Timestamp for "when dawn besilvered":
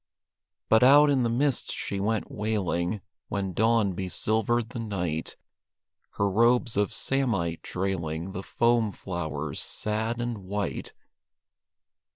3.27-4.69